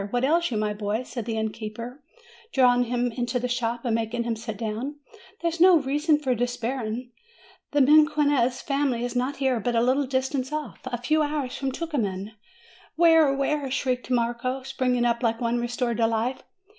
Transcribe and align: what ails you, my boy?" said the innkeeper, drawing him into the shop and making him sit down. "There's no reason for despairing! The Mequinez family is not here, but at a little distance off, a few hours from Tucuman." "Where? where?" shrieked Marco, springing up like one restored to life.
what 0.09 0.23
ails 0.23 0.49
you, 0.49 0.57
my 0.57 0.73
boy?" 0.73 1.03
said 1.03 1.25
the 1.25 1.37
innkeeper, 1.37 2.01
drawing 2.51 2.85
him 2.85 3.11
into 3.11 3.37
the 3.39 3.47
shop 3.47 3.85
and 3.85 3.93
making 3.93 4.23
him 4.23 4.35
sit 4.35 4.57
down. 4.57 4.95
"There's 5.43 5.59
no 5.61 5.77
reason 5.77 6.17
for 6.17 6.33
despairing! 6.33 7.11
The 7.69 7.81
Mequinez 7.81 8.63
family 8.63 9.05
is 9.05 9.15
not 9.15 9.35
here, 9.37 9.59
but 9.59 9.75
at 9.75 9.81
a 9.83 9.85
little 9.85 10.07
distance 10.07 10.51
off, 10.51 10.79
a 10.85 10.97
few 10.97 11.21
hours 11.21 11.55
from 11.55 11.71
Tucuman." 11.71 12.31
"Where? 12.95 13.31
where?" 13.31 13.69
shrieked 13.69 14.09
Marco, 14.09 14.63
springing 14.63 15.05
up 15.05 15.21
like 15.21 15.39
one 15.39 15.59
restored 15.59 15.97
to 15.97 16.07
life. 16.07 16.41